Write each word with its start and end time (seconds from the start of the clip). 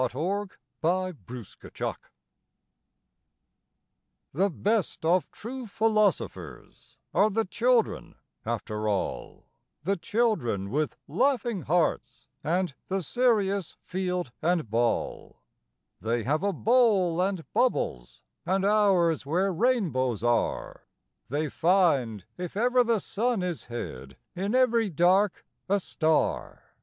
THE 0.11 0.47
PHILOSOPHERS 0.81 1.57
The 4.33 4.49
best 4.49 5.05
of 5.05 5.29
true 5.29 5.67
philosophers 5.67 6.97
Are 7.13 7.29
the 7.29 7.45
children, 7.45 8.15
after 8.43 8.89
all, 8.89 9.45
The 9.83 9.97
children 9.97 10.71
with 10.71 10.95
laughing 11.07 11.61
hearts 11.61 12.25
And 12.43 12.73
the 12.87 13.03
serious 13.03 13.75
field 13.83 14.31
and 14.41 14.71
ball: 14.71 15.43
They 15.99 16.23
have 16.23 16.41
a 16.41 16.51
bowl 16.51 17.21
and 17.21 17.45
bubbles, 17.53 18.23
And 18.43 18.65
hours 18.65 19.27
where 19.27 19.53
rainbows 19.53 20.23
are; 20.23 20.87
They 21.29 21.47
find, 21.47 22.25
if 22.39 22.57
ever 22.57 22.83
the 22.83 22.99
sun 23.01 23.43
is 23.43 23.65
hid, 23.65 24.17
In 24.35 24.55
every 24.55 24.89
dark 24.89 25.45
a 25.69 25.79
star. 25.79 26.63